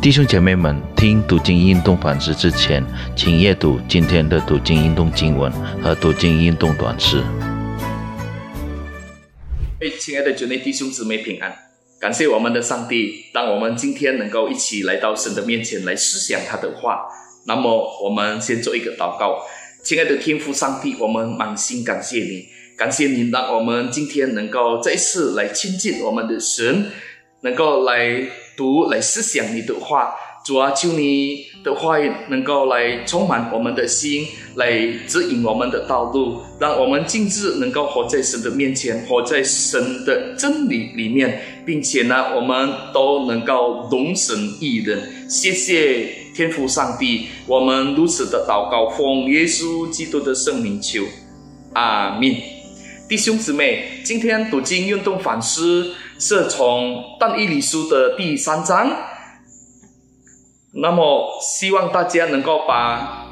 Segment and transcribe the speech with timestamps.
[0.00, 2.84] 弟兄姐妹们，听读经运动反思之前，
[3.16, 5.50] 请阅读今天的读经运动经文
[5.82, 7.20] 和读经运动短诗。
[9.80, 11.52] 哎，亲爱的主内弟兄姊妹平安！
[11.98, 17.08] 感谢我们的上帝，让我们今天能够一起来到神的面前来思想他的话。
[17.48, 19.42] 那么，我们先做一个祷告。
[19.82, 22.46] 亲爱的天父上帝，我们满心感谢你，
[22.76, 26.86] 感谢你让我们今天能够再一次来亲近我们的神，
[27.40, 28.28] 能够来
[28.58, 30.12] 读、来思想你的话。
[30.44, 34.70] 主啊，求你的话语能够来充满我们的心，来
[35.06, 45.28] 指引我们的道路，让我们今日能够活在神的面前，活在神的真理里面，并且呢，我们都能够容神一人。
[45.28, 51.02] 谢谢天父上帝，我们如此的祷告，奉耶稣基督的圣名求，
[51.74, 52.34] 阿门。
[53.06, 58.90] 弟兄姊妹，今天读经运动反思是从但以理书的第三章。
[60.74, 63.26] 那么，希望大家能够把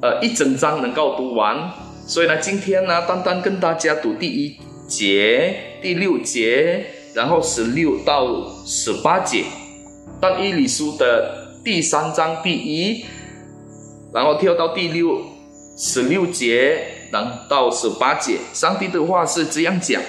[0.00, 1.70] 呃一整章能够读完。
[2.06, 4.56] 所以呢，今天呢，单单跟大家读第一
[4.88, 9.44] 节、第六节，然后十六到十八节，
[10.18, 13.04] 但以理书的第三章第一，
[14.14, 15.20] 然后跳到第六
[15.76, 16.80] 十六节，
[17.12, 18.38] 然后到十八节。
[18.54, 20.00] 上帝的话是这样讲：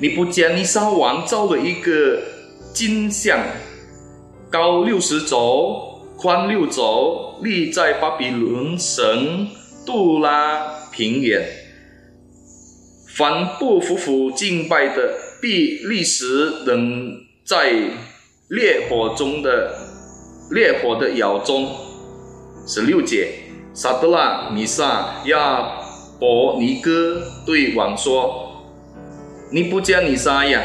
[0.00, 2.18] 你不见尼撒王造了一个
[2.72, 3.38] 金像。
[4.50, 9.46] 高六十轴，宽六轴，立在巴比伦神
[9.86, 11.46] 杜拉平原。
[13.14, 17.12] 凡不服服敬拜的，必立时仍
[17.44, 17.72] 在
[18.48, 19.72] 烈火中的
[20.50, 21.68] 烈火的窑中。
[22.66, 23.28] 十六节，
[23.74, 25.78] 撒德拉、米撒、亚
[26.18, 28.49] 伯尼哥对王说
[29.50, 30.62] ：“你不加你撒呀？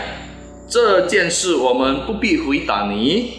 [0.68, 3.34] 这件事我们不必回答你。”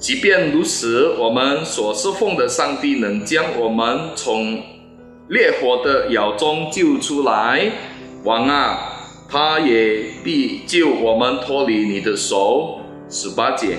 [0.00, 4.60] 即便如此，我们所侍奉的上帝能将我们从
[5.28, 7.70] 烈火的窑中救出来，
[8.24, 8.78] 王啊，
[9.30, 12.80] 他也必救我们脱离你的手。
[13.08, 13.76] 十八节，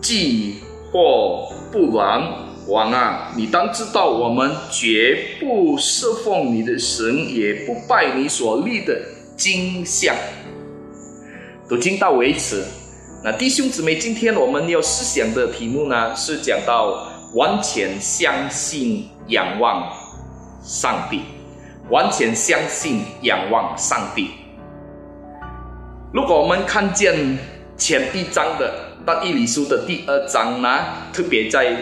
[0.00, 0.60] 既
[0.92, 2.22] 或不然，
[2.68, 8.96] 王啊，你当知道，我们绝不侍奉你的神，也不拜你所立的
[9.36, 10.14] 金像。
[11.68, 12.64] 读经到为止。
[13.24, 19.92] 那弟兄姊妹，今天我们要思想的题目呢，是讲到完全相信仰望
[20.62, 21.22] 上帝，
[21.90, 24.30] 完全相信仰望上帝。
[26.12, 27.36] 如果我们看见
[27.76, 28.72] 前一章的
[29.04, 31.76] 但以理书的第二章呢，特别在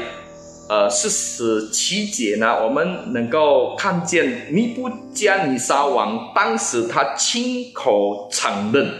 [0.68, 8.90] 呃四十七节呢，我们能够看见尼布加尼撒王当时他亲口承认。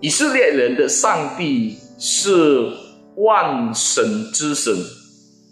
[0.00, 2.70] 以色列人的上帝是
[3.16, 4.74] 万神之神，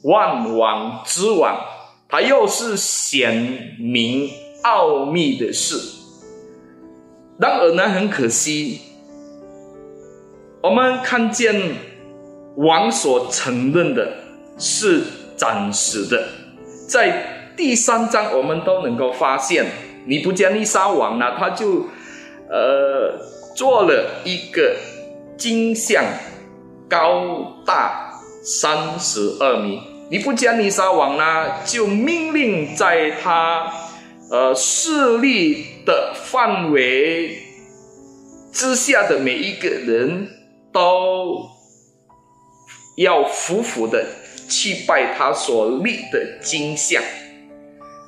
[0.02, 1.58] 万王之王，
[2.08, 4.30] 他又是显明
[4.62, 5.78] 奥秘的事。
[7.38, 8.80] 然而呢，很可惜，
[10.62, 11.74] 我们看见
[12.56, 14.12] 王所承认的
[14.58, 15.02] 是
[15.36, 16.26] 暂时的。
[16.88, 19.66] 在第三章，我们都能够发现，
[20.06, 21.86] 尼布加尼撒王呢，他就
[22.48, 23.32] 呃。
[23.54, 24.74] 做了一个
[25.36, 26.04] 金像，
[26.88, 28.10] 高大
[28.42, 29.80] 三十二米。
[30.10, 33.72] 尼布加尼撒王呢，就命令在他
[34.32, 37.38] 呃势力的范围
[38.52, 40.26] 之下的每一个人
[40.72, 41.48] 都
[42.96, 44.04] 要服服的
[44.54, 47.02] 去拜他所立的金像。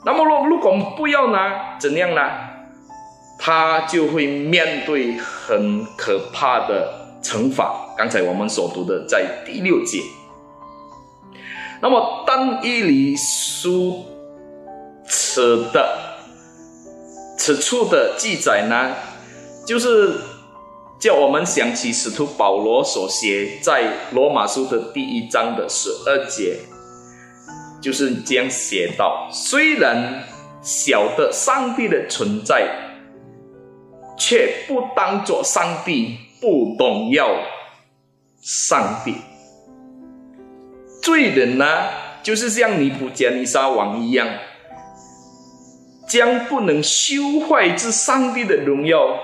[0.04, 1.38] 那么，若如果不要呢？
[1.80, 2.22] 怎样呢？
[3.38, 7.94] 他就会面对很可怕的惩罚。
[7.98, 10.00] 刚才我们所读的在第六节。
[11.82, 14.04] 那么，当伊犁书
[15.04, 15.98] 此的
[17.36, 18.94] 此处的记载呢，
[19.66, 20.14] 就是
[20.98, 26.56] 叫我们想起使徒保罗所写在罗马书的第一章的十二节，
[27.80, 30.22] 就是这样写道：虽然
[30.62, 32.82] 晓得上帝的存在。
[34.18, 37.36] 却不当作上帝，不懂要
[38.41, 39.15] 上帝。
[41.03, 41.66] 罪人呢，
[42.22, 44.26] 就是像尼布加尼撒王一样，
[46.09, 49.18] 将不能修坏之上帝的荣耀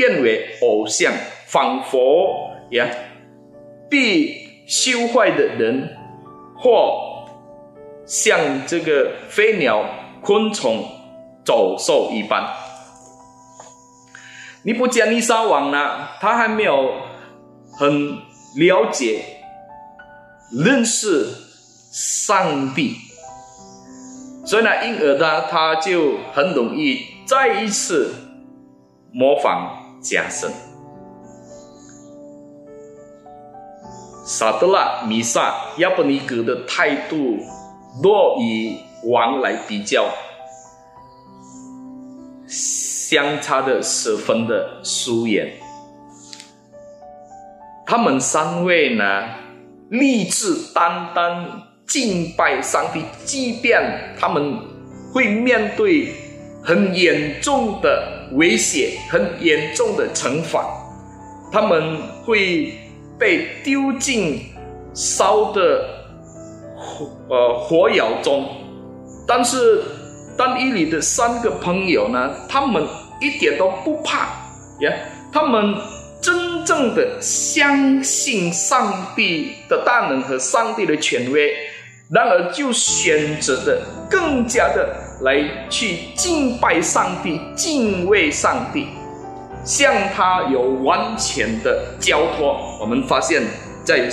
[0.00, 1.12] 变为偶像，
[1.46, 2.88] 仿佛呀，
[3.90, 5.94] 被修坏的人，
[6.56, 7.26] 或
[8.06, 9.84] 像这个飞鸟、
[10.22, 10.82] 昆虫、
[11.44, 12.48] 走兽一般。
[14.62, 16.94] 尼布加尼撒王呢，他还没有
[17.78, 18.16] 很
[18.56, 19.22] 了解
[20.50, 21.26] 认识
[21.92, 22.96] 上帝，
[24.46, 28.14] 所以呢，因而呢，他就很容易再一次
[29.12, 30.50] 模仿加深。
[34.24, 37.38] 萨德拉、米萨、亚伯尼格的态度，
[38.02, 38.76] 若与
[39.10, 40.06] 王来比较，
[42.46, 45.52] 相差的十分的疏远。
[47.84, 49.04] 他们三位呢，
[49.88, 54.60] 立志单单敬拜上帝，即便他们
[55.12, 56.14] 会面对
[56.62, 60.64] 很严重的威胁、很严重的惩罚，
[61.52, 62.72] 他们会
[63.18, 64.42] 被丢进
[64.94, 65.84] 烧的
[66.76, 68.46] 火呃火窑中。
[69.26, 69.82] 但是，
[70.36, 72.86] 当伊里的三个朋友呢，他们
[73.20, 74.26] 一点都不怕
[74.80, 74.92] 呀，
[75.32, 75.74] 他们。
[76.22, 81.50] 真正的相信上帝的大能和上帝的权威，
[82.10, 83.80] 然而就选择的
[84.10, 88.88] 更加的来去敬拜上帝、敬畏上帝，
[89.64, 92.56] 向他有完全的交托。
[92.80, 93.42] 我们发现，
[93.84, 94.08] 在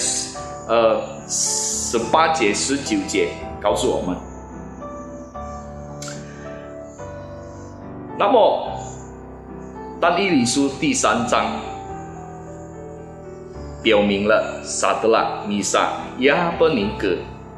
[0.68, 3.30] 呃十八节、十九节
[3.62, 4.18] 告诉我们，
[8.18, 8.72] 那么
[10.00, 11.46] 但以理书第三章。
[13.84, 17.16] 表明了萨德拉、米萨、亚伯尼格，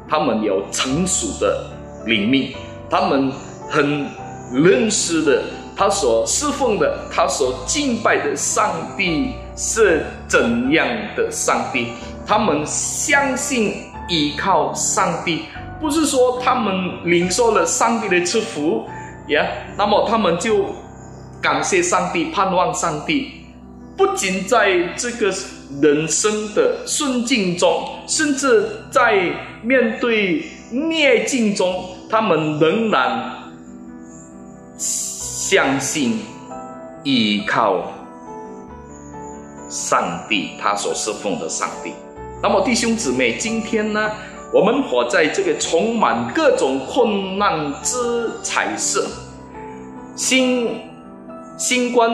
[0.08, 1.66] 他们有成熟的
[2.06, 2.52] 灵命，
[2.90, 3.30] 他们
[3.68, 4.06] 很
[4.52, 5.42] 认识的，
[5.76, 11.88] 他所侍奉的、他所敬拜的上帝是怎样的上帝？
[12.26, 13.74] 他们相信
[14.08, 15.44] 依靠上帝，
[15.80, 18.84] 不是说他们领受了上帝的赐福
[19.28, 19.46] 呀，
[19.78, 20.66] 那么他们就
[21.40, 23.32] 感谢上帝、盼望上帝。
[23.96, 25.32] 不仅在这个
[25.80, 29.30] 人生的顺境中，甚至在
[29.62, 33.30] 面对逆境中，他们仍然
[34.76, 36.18] 相信、
[37.04, 37.92] 依靠
[39.68, 41.92] 上帝，他所侍奉的上帝。
[42.42, 44.10] 那么，弟兄姊妹，今天呢，
[44.52, 49.06] 我们活在这个充满各种困难之彩色，
[50.16, 50.80] 新
[51.56, 52.10] 新冠。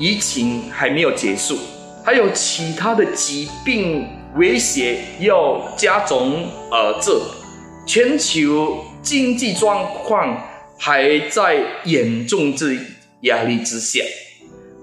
[0.00, 1.58] 疫情还没有结束，
[2.04, 4.06] 还有其他的疾病
[4.36, 7.10] 威胁要加重而至，
[7.88, 10.46] 全球经济状况
[10.78, 12.78] 还在严重之
[13.22, 14.04] 压力之下，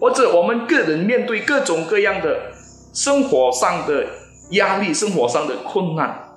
[0.01, 2.51] 或者我们个人面对各种各样的
[2.95, 4.07] 生活上的
[4.53, 6.35] 压力、生活上的困难，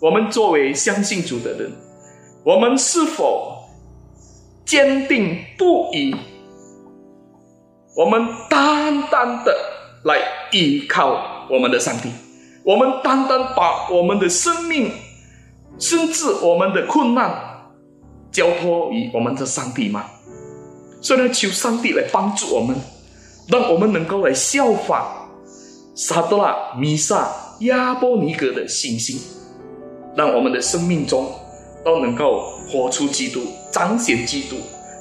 [0.00, 1.72] 我们作为相信主的人，
[2.44, 3.58] 我们是否
[4.64, 6.14] 坚定不移？
[7.96, 9.52] 我们单单的
[10.04, 10.20] 来
[10.52, 12.08] 依靠我们的上帝，
[12.64, 14.90] 我们单单把我们的生命，
[15.78, 17.32] 甚至我们的困难，
[18.30, 20.04] 交托于我们的上帝吗？
[21.00, 22.76] 所以呢，求上帝来帮助我们，
[23.48, 25.28] 让我们能够来效法
[25.94, 27.28] 撒德拉、米萨、
[27.60, 29.20] 亚波尼格的信心，
[30.16, 31.26] 让我们的生命中
[31.84, 33.40] 都能够活出基督，
[33.72, 34.56] 彰显基督，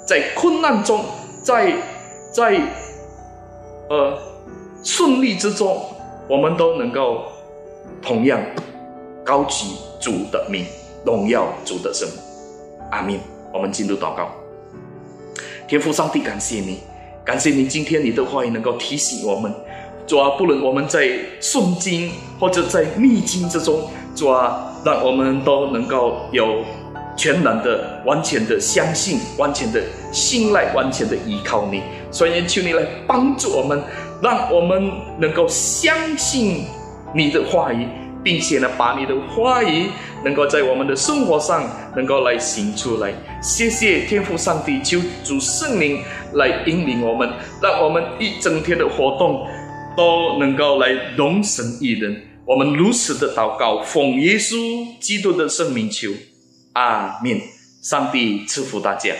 [0.07, 1.04] 在困难中，
[1.44, 1.74] 在。
[2.34, 2.57] 在
[3.90, 4.18] 呃
[4.86, 5.84] 顺利之中，
[6.30, 7.25] 我们都能够
[8.01, 8.39] 同样
[9.23, 9.68] 高举
[9.99, 10.66] 主的名，
[11.06, 12.07] 荣耀主的圣。
[12.92, 13.19] 阿门。
[13.54, 14.30] 我们进入祷告。
[15.68, 16.80] 天父上帝，感谢你，
[17.26, 19.54] 感谢你今天你的话语能够提醒我们，
[20.07, 26.64] 主啊，不论我们在顺境或者在逆境之中，主啊，让我们都能够有
[27.18, 29.81] 全然的、完全的相信，完全的
[30.14, 31.81] 信赖，完全的依靠你。
[32.09, 33.83] 所以求你来帮助我们，
[34.21, 36.64] 让我们能够相信
[37.13, 37.87] 你的话语，
[38.23, 39.87] 并且呢，把你的话语
[40.23, 43.13] 能够在我们的生活上能够来行出来。
[43.41, 46.01] 谢谢天父上帝，求主圣灵
[46.33, 47.30] 来引领我们，
[47.61, 49.47] 让我们一整天的活动
[49.97, 52.21] 都能够来容神一人。
[52.45, 54.56] 我们如此的祷告，奉耶稣
[54.99, 56.09] 基督的圣名求，
[56.73, 57.39] 阿门。
[57.81, 59.11] 上帝赐福大家。